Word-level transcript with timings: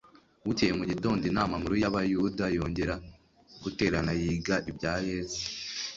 Bukeye 0.45 0.73
mu 0.79 0.83
gitondo 0.91 1.23
inama 1.31 1.53
nkuru 1.59 1.75
y'Abayuda 1.81 2.45
yongera 2.57 2.95
guterana 3.63 4.11
yiga 4.21 4.55
ibya 4.69 4.93
Yesu. 5.09 5.43